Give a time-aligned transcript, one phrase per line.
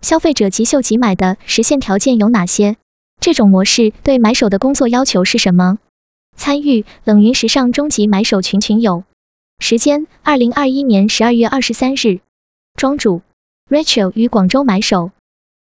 [0.00, 2.76] 消费者即秀即买的实现条件有哪些？
[3.20, 5.78] 这种模式对买手的工作要求是什么？
[6.36, 9.02] 参与冷云时尚终极买手群群友。
[9.58, 12.20] 时间：二零二一年十二月二十三日。
[12.76, 13.22] 庄主
[13.68, 15.10] ：Rachel 与广州买手。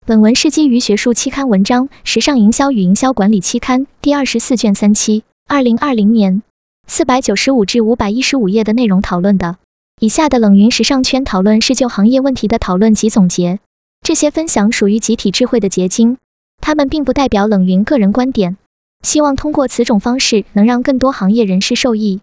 [0.06, 6.44] 本文是基于学术期刊文章《时尚营销与营销管理期刊》第二十四卷三期，二零二零年
[6.88, 9.58] 四百九十五至五百一十五页的内容讨论的。
[10.02, 13.60] 以下的冷云时尚圈讨论是就行业问题的讨论及总结。
[14.06, 16.20] 这些分享属于集体智慧的结晶，
[16.61, 18.55] 他们并不代表冷云个人观点。
[19.02, 22.21] 希望通过此种方式能让更多行业人士受益。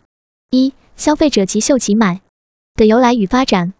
[0.48, 2.20] 一、消费者即秀即买
[2.76, 3.74] 的由来与发展。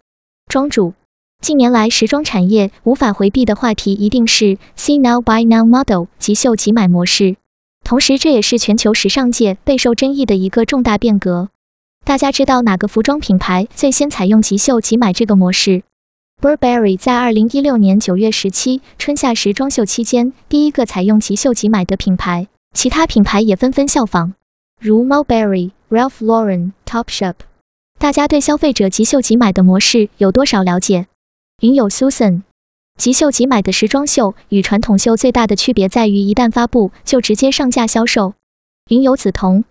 [0.49, 0.95] 庄主。
[1.41, 7.37] 近年来，时装产业无法回避的话题一定是 “see now buy now” model 即秀即买模式。
[7.85, 11.51] 同时，这也是全球时尚界备受争议的一个重大变革。
[12.05, 15.85] 大家知道哪个服装品牌最先采用即秀即买这个模式
[16.43, 24.33] ？Burberry 在二零一六年九月十七春夏时装秀期间，第一个采用即秀即买的品牌，其他品牌也纷纷效仿，
[24.81, 27.35] 如 Mulberry、Ralph Lauren、Topshop。
[28.01, 31.07] 大家对消费者即秀即买的模式有多少了解？
[31.61, 32.43] 云友 Susan，
[32.99, 38.35] 即秀即买的时装秀与传统秀最大的区别在于，一旦发布就直接上架销售。
[38.89, 39.63] 云友梓潼，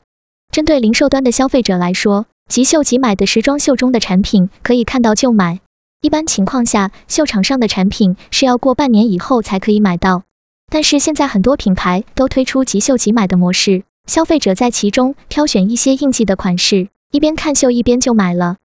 [0.54, 5.60] 针对零售端的消费者来说，即秀即买的时装秀中的产品可以看到就买。
[6.02, 10.24] 一般情况下，秀场上的产品是要过半年以后才可以买到。
[10.72, 18.58] 但是现在很多品牌都推出即秀即买的模式，消费者在其中挑选一些应季的款式，一边看秀一边就买了。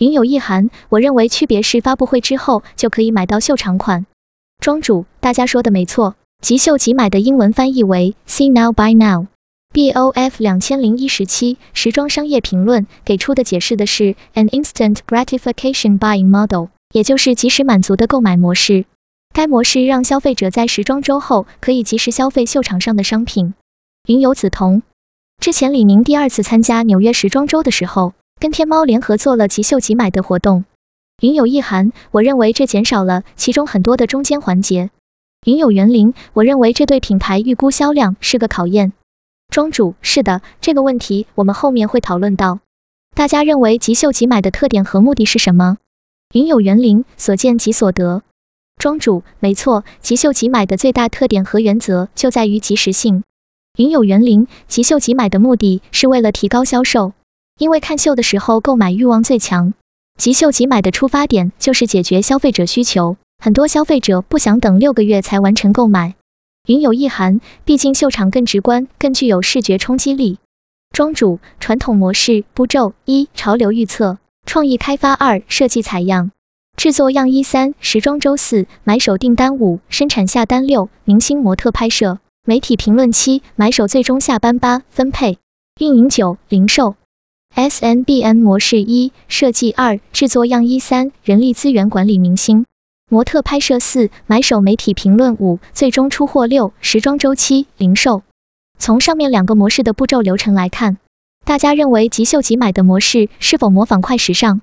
[0.00, 4.06] 云有意涵，我认为区别是发布会之后就可以买到秀场款。
[4.58, 9.26] 庄主，大家说的没错，即秀即买的英文翻译为 See now buy now。
[9.74, 18.84] B O F 两千零一十七时装商业评论给出的解释的是 An instant gratification buying model，也就是即时满足的购买模式。
[19.34, 23.54] 该模式让消费者在时装周后可以及时消费秀场上的商品。
[24.06, 24.82] 云有梓潼，
[25.38, 28.14] 之前李宁第二次参加纽约时装周的时候。
[28.40, 30.64] 跟天猫联合做了即秀即买的活动，
[31.20, 34.90] 云有意涵，我认为这减少了其中很多的中间环节。
[35.44, 38.92] 云有园林，我认为这对品牌预估销量是个考验。
[39.48, 42.60] 庄主，是的，这个问题我们后面会讨论到。
[43.12, 45.78] 大家认为即秀即买的特点和目的是什么？
[46.34, 48.22] 云有园林，所见即所得。
[48.76, 53.24] 庄主，没错，即秀即买的最大特点和原则就在于即时性。
[53.78, 57.14] 云有园林，即秀即买的目的是为了提高销售。
[57.58, 59.72] 因为看秀的时候购买欲望最强，
[60.18, 63.16] 即秀即买的出发点就是解决消费者需求。
[63.42, 66.14] 很多消费者不想等六个月才完成购买。
[66.66, 70.38] 云有意涵，毕竟秀场更直观，更具有视觉冲击力。
[70.90, 76.30] 庄主，传统模式步骤：一、潮流预测，创意开发；二、设计采样，
[76.74, 82.16] 制作样衣；三、时装周；四、买手订单；五、生产下单；六、明星模特拍摄；
[82.46, 85.38] 媒体评论；七、买手最终下班；八、分配
[85.78, 86.94] 运营；九、零售。
[87.54, 92.64] S N B N 模式一设计二制作样衣三人力资源管理明星
[93.10, 98.22] 模特拍摄四买手媒体评论五最终出货六时装周期零售。
[98.78, 100.98] 从上面两个模式的步骤流程来看，
[101.48, 104.60] 大家认为即秀即买的模式是否模仿快时尚？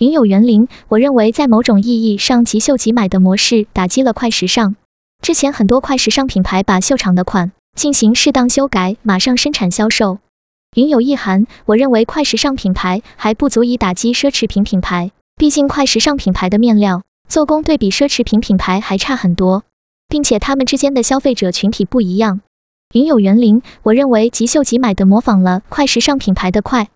[0.00, 4.74] 云有园林，我认为在某种意义上，即秀即买的模式打击了快时尚。
[5.20, 10.20] 之前很多快时尚品牌把秀场的款进行适当修改，马上生产销售。
[10.74, 19.64] 云有意涵，我认为快时尚品牌还不足以打击奢侈品品牌，毕竟快时尚品牌的面料做工对比奢侈品品牌还差很多，
[20.08, 22.40] 并且他们之间的消费者群体不一样。
[22.92, 26.88] 云有园林，我认为即秀即买的模仿了快时尚品牌的快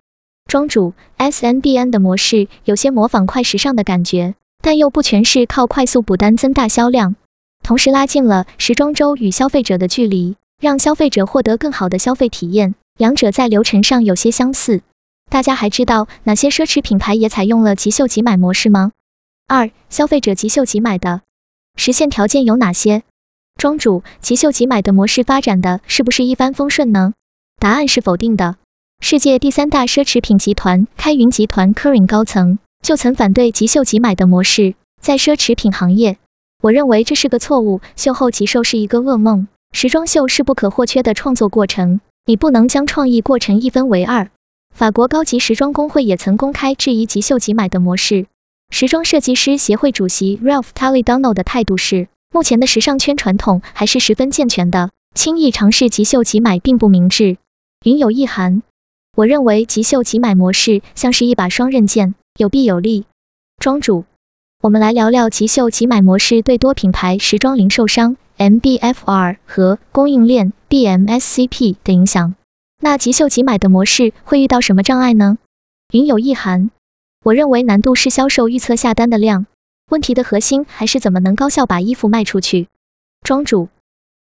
[0.45, 7.15] 庄主 S N B N 的模式，有些模仿快时尚的感觉，但又不全是靠快速补单增大销量，
[7.63, 12.75] 同时拉近了时装周与消费者的距离，让消费者获得更好的消费体验。
[12.99, 14.81] 两者在流程上有些相似，
[15.31, 18.91] 大家还知道哪些奢侈品牌也采用了即秀即买模式吗？
[19.47, 21.21] 二、消费者即秀即买的
[21.75, 23.01] 实现条件有哪些？
[23.57, 27.13] 庄主，即秀即买的模式发展的是不是一帆风顺呢？
[27.59, 28.55] 答案是否定的。
[28.99, 36.17] 世界第三大奢侈品集团开云集团 Kering 高层就曾反对即秀即买的模式，在奢侈品行业，
[36.61, 37.81] 我认为这是个错误。
[37.95, 41.99] 秀后即售是一个噩梦，时装秀是不可或缺的创作过程。
[42.27, 44.29] 你不能将创意过程一分为二。
[44.75, 48.27] 法国高级时装工会也曾公开质疑即秀即买的模式。
[48.69, 57.37] 时装设计师协会主席 Ralph Toledano 的态度是，目前的时尚圈传统还是十分健全的，轻易尝试即秀即买并不明智。
[57.83, 58.61] 云有意涵，
[59.15, 63.05] 我认为即秀即买模式像是一把双刃剑，有弊有利。
[63.57, 64.05] 庄主，
[64.61, 72.35] 我们来聊聊即秀即买模式对多品牌时装零售商 MBFR 和供应链 BMSCP 的影响。
[72.79, 75.37] 那即秀即买的模式会遇到什么障碍呢？
[75.91, 76.69] 云有意涵，
[77.23, 79.47] 我认为难度是销售预测下单的量，
[79.89, 82.67] 问题的核心还是怎么能高效把衣服卖出去。
[83.21, 83.69] 庄主，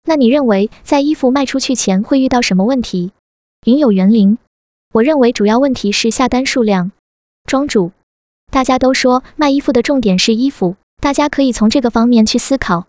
[0.05, 3.11] 那你认为在衣服卖出去前会遇到什么问题？
[3.65, 4.39] 云有园林，
[4.93, 6.93] 我认为主要问题是下单数量。
[7.47, 7.91] 庄主，
[8.51, 12.87] 大家都说卖衣服的重点是衣服，大家可以从这个方面去思考。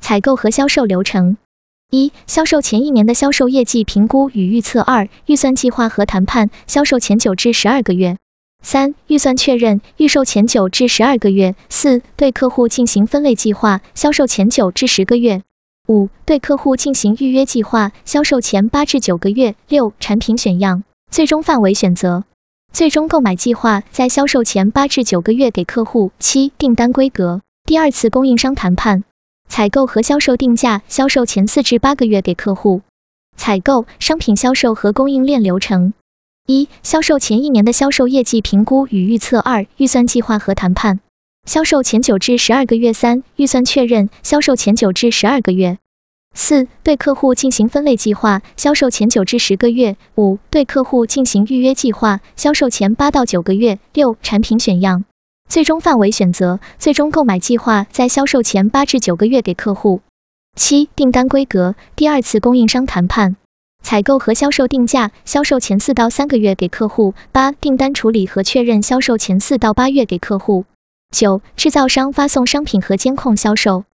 [0.00, 1.36] 采购和销售流程。
[1.92, 8.16] 一、销售前一年的销售业绩评估与预测；二、预算计划和谈判，销售前九至十二个月；
[8.66, 15.42] 三、预算确认，预售前九至十二个月；四、对客户进行分类计划，销售前九至十个月；
[15.86, 20.82] 五、对客户进行预约计划，销售前八至九个月；六、产品选样，
[21.12, 22.24] 最终范围选择，
[22.72, 29.04] 最终购买计划在销售前八至九个月给客户；七、订单规格，第二次供应商谈判。
[29.48, 32.80] 采购和销售定价，销售前四至八个月给客户。
[33.36, 35.92] 采购、商品销售和供应链流程：
[36.46, 41.00] 一、销售前一年的销售业绩评估与预测；二、预算计划和谈判，
[41.44, 45.78] 销售前九至十二个月；三、预算确认，销售前九至十二个月；
[46.34, 55.04] 四、对客户进行分类计划，销售前九至十个月；五、对客户进行预约计划，销售前八到九个月；六、产品选样。
[55.48, 60.00] 最终范围选择，最终购买计划在销售前八至九个月给客户。
[60.54, 63.36] 七、订单规格，第二次供应商谈判，
[63.86, 67.14] 采购和销售定价，销售前四到三个月给客户。
[67.30, 70.64] 八、订单处理和确认，销售前四到八月给客户。
[71.12, 73.84] 九、制造商发送商品和监控销售。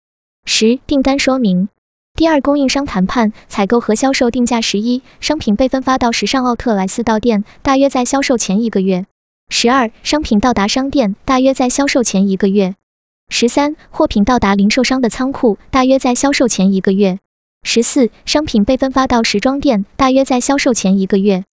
[0.46, 1.68] 十、订单说明，
[2.14, 4.62] 第二供应商谈判，采购和销售定价。
[4.62, 9.04] 十一、商品被分发到时尚奥特莱斯到店，大约在销售前一个月。
[9.50, 12.76] 十二，商品到达商店，大约在销售前一个月。
[13.28, 17.18] 十三，货品到达零售商的仓库，大约在销售前一个月。
[17.64, 21.44] 十四，商品被分发到时装店，大约在销售前一个月。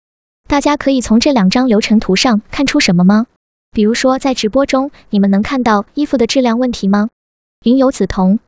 [0.47, 3.27] 大家可以从这两张流程图上看出什么吗？
[3.71, 7.09] 比如说在直播中，你们能看到衣服的质量问题吗？
[7.63, 8.39] 云有梓潼，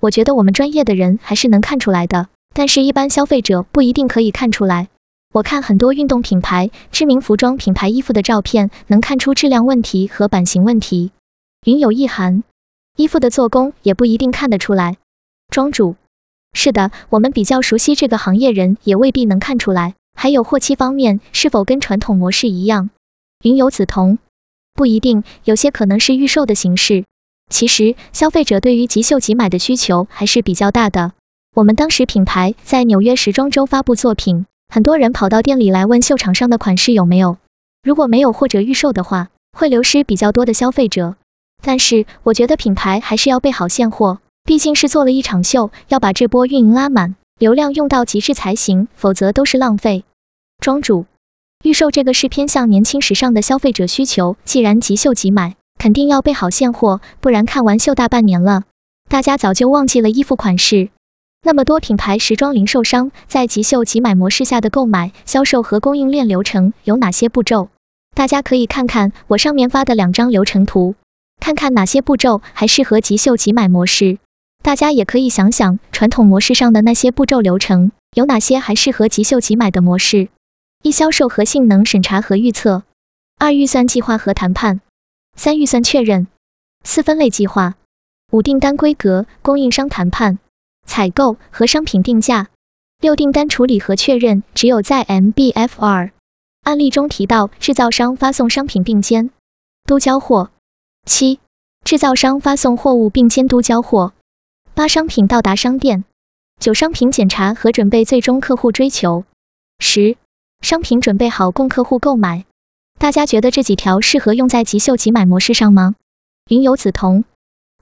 [0.00, 4.88] 我觉得我们专业的人还是能看出来的，但是一般消费者不一定可以看出来。
[5.32, 11.12] 我看很多运动品牌、知名服装品牌衣服的照片，能看出质量问题和版型问题。
[11.64, 12.42] 云有意涵，
[12.96, 14.96] 衣服的做工也不一定看得出来。
[15.48, 15.94] 庄主，
[16.54, 19.94] 是的，我们比较熟悉这个行业人也未必能看出来。
[20.14, 22.88] 还有货期方面，是否跟传统模式一样？
[23.42, 24.18] 云有梓潼，
[24.72, 27.04] 不一定，有些可能是预售的形式。
[27.50, 31.12] 其实消费者对于即秀即买的需求还是比较大的。
[31.54, 34.46] 我们当时品牌在纽约时装周发布作品。
[34.72, 37.36] 很多人跑到店里来问秀场上的款式有没有，
[37.82, 41.16] 如果没有或者预售的话，会流失比较多的消费者。
[41.62, 50.04] 但是我觉得品牌还是要备好现货，毕竟是做了一场秀，要把这波运营拉满，流量用到极致才行，否则都是浪费。
[50.58, 51.06] 庄主，
[51.62, 58.64] 预售这个是偏向年轻时尚的消费者需求，既然即秀即买，肯定要备好现货，不然看完秀大半年了，
[59.08, 60.90] 大家早就忘记了衣服款式。
[61.42, 67.70] 那么多品牌时装零售商在即秀即买模式下的购买、销售和供应链流程有哪些步骤？
[68.14, 70.94] 大家可以看看我上面发的两张流程图，
[71.40, 74.18] 看看哪些步骤还适合即秀即买模式。
[74.64, 80.30] 大家也可以想想传统模式上的那些步骤流程有哪些还适合即秀即买的模式。
[80.82, 82.80] 一、销售和性能审查和预测；
[83.38, 84.80] 二、预算计划和谈判；
[85.36, 86.28] 三、预算确认；
[86.82, 87.74] 四、分类计划；
[88.32, 90.38] 五、订单规格、供应商谈判。
[90.86, 92.48] 采购和商品定价，
[93.02, 96.10] 六订单处理和确认，只有在 MBFR
[96.62, 99.28] 案例中提到制造商发送商品并监
[99.84, 100.50] 督交货。
[101.04, 101.38] 七
[101.84, 104.14] 制造商发送货物并监督交货。
[104.76, 106.04] 八商品到达商店。
[106.58, 109.24] 九商品检查和准备最终客户追求。
[109.78, 110.16] 十
[110.62, 112.44] 商品准备好供客户购买。
[112.98, 115.94] 大家觉得这几条适合用在即秀即买模式上吗？
[116.48, 117.22] 云有梓潼。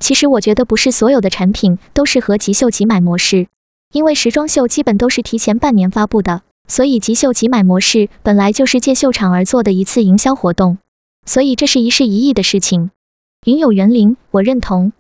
[0.01, 3.47] 其实我觉得不是所有的产品都适合即秀即买模式，
[3.95, 10.77] 因为时装秀基本都是提前半年发布的，所以即秀即买模式本来就是借秀场而做的一次营销活动，
[11.25, 12.91] 所以这是一事一议的事情。
[13.47, 14.93] 云有园林，我认同。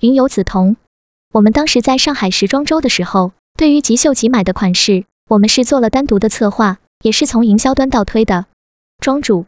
[0.00, 0.76] 云有梓潼，
[1.34, 8.46] 我们当时在上海时装周的时候，对于即秀即买的款式，我们是做了单独的策划，也是从营销端倒推的。
[9.00, 9.46] 庄主，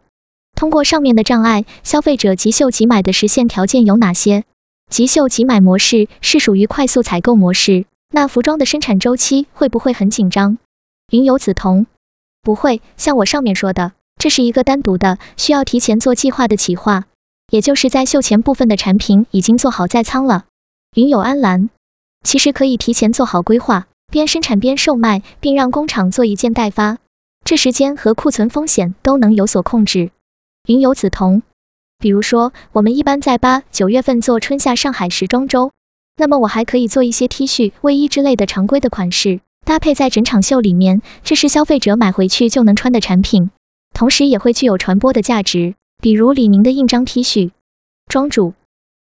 [0.57, 4.43] 通过上面的障碍，消费者即秀即买的实现条件有哪些？
[4.91, 10.59] 即秀即买模式是属于快速采购模式，那服装的生产周期会不会很紧张？
[11.13, 11.87] 云有梓潼，
[12.43, 17.05] 不会，像我上面说的，这是一个单独的需要提前做计划的企划。
[17.53, 20.47] 也就是在秀前部分的产品已经做好在仓了。
[20.97, 21.69] 云友安澜
[22.23, 26.99] 其实可以提前做好规划，边生产边售卖，并让工厂做一件代发，
[27.45, 30.11] 这时间和库存风险都能有所控制。
[30.67, 31.43] 云友梓潼，
[31.99, 35.71] 比如说我们一般在八九月份做春夏上海时装周，
[36.17, 43.51] 那么我还可以做一些 T 恤、卫衣之类的常规的款式，搭配在整场秀里面，这是消费者买回去就能穿的产品，
[43.95, 45.75] 同时也会具有传播的价值。
[46.03, 47.53] 比如李宁的印章 T 恤，
[48.07, 48.55] 庄主，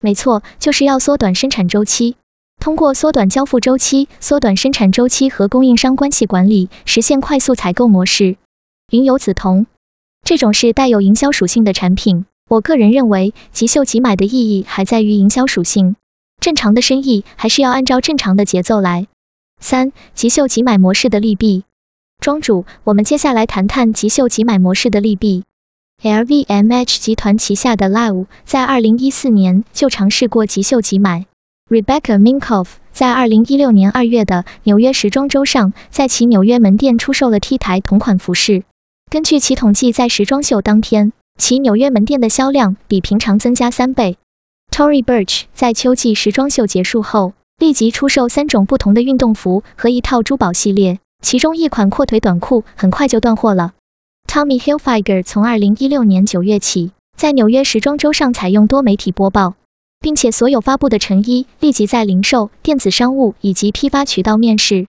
[0.00, 2.16] 没错，就是要缩短生产周期，
[2.66, 8.38] 通过缩短交付周期、缩短生产周期和供应商关系管理，实现快速采购模式。
[8.90, 9.66] 云游梓潼，
[10.24, 15.94] 这种是带有营销属性的产品，我个人认为即秀即买的意义还在于营销属性，
[16.40, 19.06] 正常的生意还是要按照正常的节奏来。
[19.60, 21.62] 三、即秀即买模式的利弊，
[22.18, 25.44] 庄主，我们接下来谈谈即秀即买模式的利弊。
[26.02, 31.26] LVMH 集团旗下的 Live 在二零一四年就尝试过即秀即买。
[31.68, 38.62] Rebecca Minkoff 在二零一六年二月的纽约时装周上，在其纽约门店出售了 T 台同款服饰。
[39.10, 44.16] 根据其统计，在时装秀当天，其纽约门店的销量比平常增加三倍。
[44.70, 53.72] Tory Burch 在秋季时装秀结束后，立即出售三种不同的运动服和一套珠宝系列，其中一款阔腿短裤很快就断货了。
[54.28, 59.54] Tommy Hilfiger 从二零一六年九月起，在纽约时装周上采用多媒体播报，
[60.00, 64.86] 并且所有发布的成衣立即在零售、电子商务以及批发渠道面世。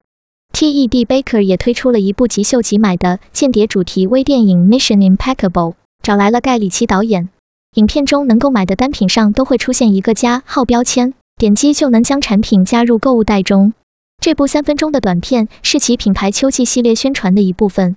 [0.52, 7.28] Ted Baker 也推出了一部即秀即买的间谍主题微电影 Mission Impeccable，找来了盖里奇导演。
[7.75, 13.75] 影片中能购买的单品上都会出现一个加号标签，点击就能将产品加入购物袋中。
[14.18, 17.96] 这部三分钟的短片是其品牌秋季系列宣传的一部分。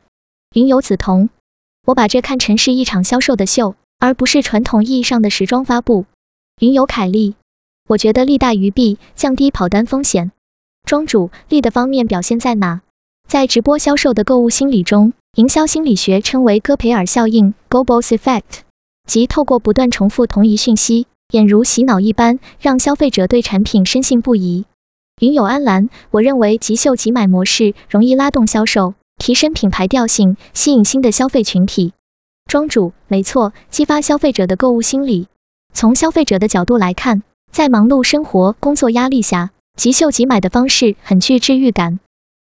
[0.54, 1.30] 云游梓潼，
[1.86, 6.06] 我把这看成是一场销售的秀，而不是传统意义上的时装发布。
[6.60, 7.36] 云游凯利，
[7.88, 10.34] 我觉得利大于弊，降低跑单风险。
[10.84, 12.82] 庄主，利的方面表现在哪？
[13.30, 18.44] 在直播销售的购物心理中，营销心理学称为戈培尔效应 （Goebbels Effect），
[19.08, 24.66] 即透过不断重复同一讯息，俨如洗脑一般，让消费者对产品深信不疑。
[25.22, 28.96] 云友安澜，我认为即秀即买模式容易拉动销售。
[29.18, 31.94] 提升品牌调性，吸引新的消费群体。
[32.46, 35.28] 庄主，没错，激发消费者的购物心理。
[35.74, 42.00] 从消费者的角度来看，在忙碌生活、工作压力下，即秀即买的方式很具治愈感。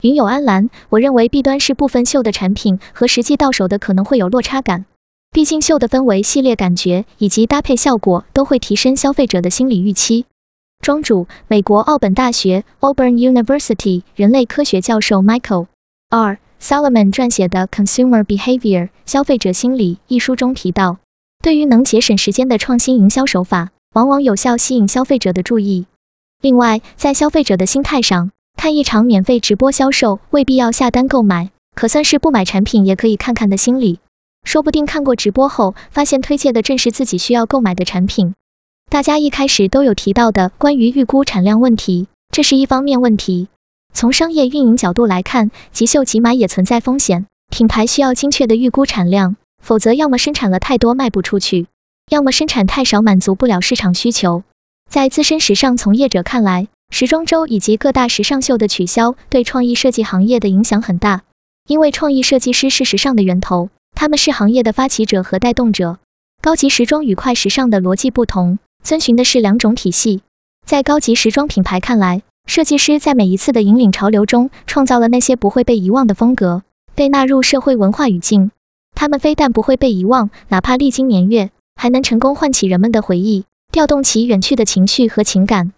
[0.01, 4.85] 云友安澜，我认为弊端是部分秀的产品和实际到手的可能会有落差感。
[5.31, 10.25] 毕竟秀的氛围、系列感觉以及搭配效果都会提升消费者的心理预期。
[10.79, 15.67] 庄主，美国奥本大学 （Auburn University） 人类科学教授 Michael
[16.09, 16.39] R。
[16.61, 20.97] Solomon 撰写的《Consumer Behavior 消费者心理》一书中提到，
[21.41, 25.85] 对于能节省时间的创新营销手法，往往有效吸引消费者的注意。
[26.41, 33.99] 另外，在消费者的心态上，看一场免费直播销售未必要下单购买，可算是不买产品也可以看看的心理。
[34.43, 38.33] 说不定看过直播后，发现推荐的正是自己需要购买的产品。
[38.89, 43.47] 大家一开始都有提到的关于预估产量问题，这是一方面问题。
[43.93, 47.27] 从商业运营角度来看，即秀即买也存在风险。
[47.49, 51.67] 品牌需要精确的预估产量，否则要么生产了太多卖不出去，
[52.09, 54.43] 要么生产太少满足不了市场需求。
[54.89, 61.21] 在资深时尚从业者看来，时装周以及各大时尚秀的取消对创意设计行业的影响很大，
[61.67, 65.99] 因为创意设计师是时尚的源头，他们是行业的发起者和带动者。
[66.41, 70.21] 高级时装与快时尚的逻辑不同，遵循的是两种体系。
[70.65, 76.63] 在高级时装品牌看来，设计师在每一次的引领潮流中，创造了那些不会被遗忘的风格，
[76.95, 78.51] 被纳入社会文化语境。
[78.99, 85.71] 他们非但不会被遗忘，哪怕历经年月，还能成功唤起人们的回忆，调动起远去的情绪和情感。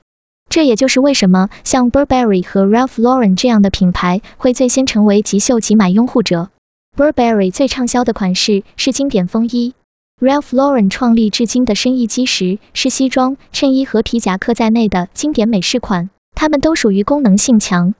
[0.49, 6.49] 这也就是为什么像 Burberry 和 Ralph Lauren 这样的品牌会最先成为即秀即买拥护者。
[6.97, 9.75] Burberry 最畅销的款式是经典风衣
[10.19, 16.09] ，Ralph Lauren 创立至今的生意基石是西装、衬衣和皮夹克在内的经典美式款。
[16.33, 17.93] 它们都属于功能性强，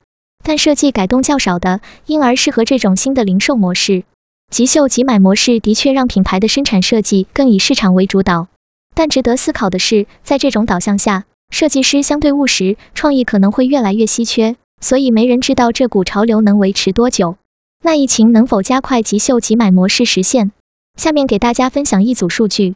[0.43, 4.03] 但设计改动较少的，因而适合这种新的零售模式。
[4.51, 8.47] 即秀即买模式的确让品牌的生产设计更以市场为主导。
[8.93, 14.57] 但值得思考的是，在这种导向下，设计师相对务实，创意可能会越来越稀缺。
[14.81, 17.37] 所以没人知道这股潮流能维持多久。
[17.81, 20.51] 那疫情能否加快即秀即买模式实现？
[20.97, 22.75] 下面给大家分享一组数据。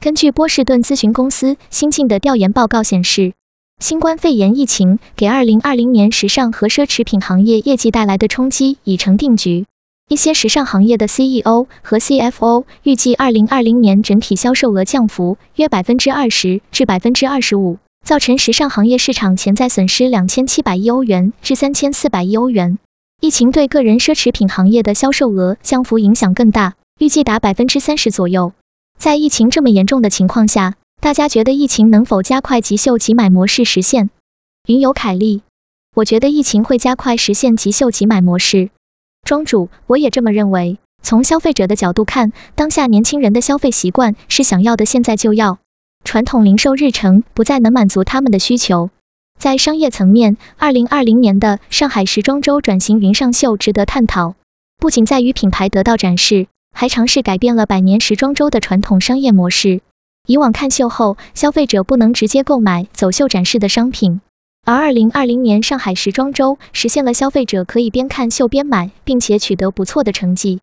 [0.00, 3.34] 根据波士顿咨询公司新近的调研报告显示。
[3.78, 9.64] 新冠肺炎疫情给2020年时尚和奢侈品行业业绩带来的冲击已成定局。
[10.10, 22.80] 一些时尚行业的 CEO 和 CFO 预计，二零二零年整体销售额降幅约百分之二十至百分之二十五，造成时尚行业市场潜在损失两千七百亿欧元至三千四百亿欧元。
[23.20, 28.52] 疫情对个人奢侈品行业的销售额降幅影响更大，预计达百分之三十左右。
[28.98, 34.10] 在疫情这么严重的情况下，大家觉得疫情能否加快即秀即买模式实现？
[34.66, 35.42] 云友凯利，
[35.94, 38.70] 我觉得疫情会加快实现即秀即买模式。
[39.30, 40.78] 庄主，我也这么认为。
[41.04, 45.58] 从消费者的角度看，当下年轻人的消费习惯是想要的现在就要，
[46.02, 48.90] 传统零售日程不再能满足他们的需求。
[49.38, 54.34] 在商业层面，二零二零年的上海时装周转型云上秀值得探讨，
[54.80, 59.80] 不仅在于品牌得到展示，还尝试改变了百年时装周的传统商业模式。
[60.26, 64.20] 以往看秀后，消费者不能直接购买走秀展示的商品。
[64.64, 70.60] 而二零二零年上海时装周实现了消费者可以边看秀边买，并且取得不错的成绩。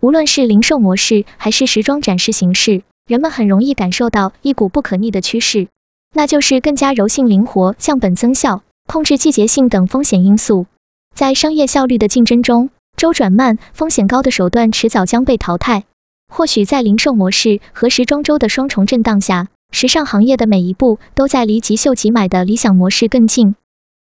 [0.00, 5.66] 无论是零售模式还是时装展示形式，人们很容易感受到一股不可逆的趋势，
[6.14, 10.66] 那就是更加柔性灵活、降本增效、控制季节性等风险因素。
[11.14, 15.84] 在商业效率的竞争中，周转慢、风险高的手段迟早将被淘汰。
[16.32, 19.48] 或许在零售模式和时装周的双重震荡下。
[19.70, 23.54] 时尚行业的每一步都在离即秀即买的理想模式更近。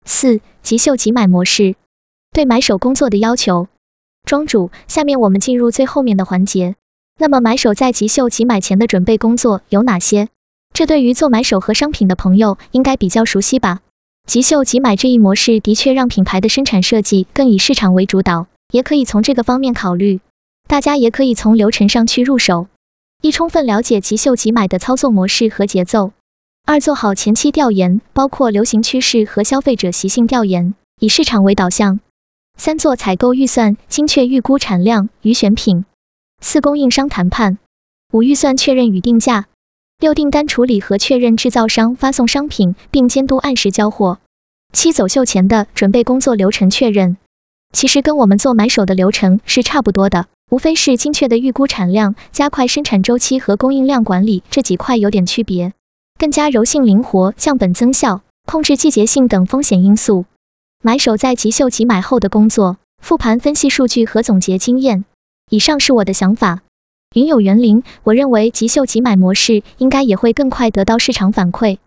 [0.06, 1.76] 四、即秀即买模式
[2.32, 3.68] 对买手工作的要求。
[4.24, 6.76] 庄主，下面我们进入最后面的环节。
[7.20, 10.30] 那么买手在即秀即买前的准备工作有哪些？
[10.74, 13.82] 这对于做买手和商品的朋友应该比较熟悉吧？
[14.28, 20.20] 即秀即买这一模式的确让品牌的生产设计更以市场为主导，也可以从这个方面考虑。
[20.68, 22.68] 大家也可以从流程上去入手。
[23.24, 26.10] 一、充分了解即秀即买的操作模式和节奏；
[26.66, 32.00] 二、做好前期调研，包括流行趋势和消费者习性调研，以市场为导向；
[32.58, 35.84] 三、做采购预算，精确预估产量与选品；
[36.42, 37.58] 四、供应商谈判；
[38.12, 39.44] 五、预算确认与定价；
[40.00, 44.18] 六、订单处理和确认制造商发送商品，并监督按时交货；
[44.74, 47.18] 七、走秀前的准备工作流程确认。
[47.72, 50.26] 其实跟我们做买手的流程是差不多的。
[50.52, 55.72] 无非是精确的预估产量、加快生产周期和供应量管理这几块有点区别，
[56.20, 60.26] 更加柔性灵活、降本增效、控制季节性等风险因素。
[60.84, 65.06] 买手在即秀即买后的工作，复盘分析数据和总结经验。
[65.50, 66.64] 以上是我的想法。
[67.16, 71.78] 云有园林，我认为即秀即买模式应该也会更快得到市场反馈。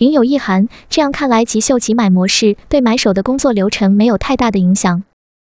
[0.00, 5.04] 云有意涵，这样看来即秀即买模式对买手的工作流程没有太大的影响。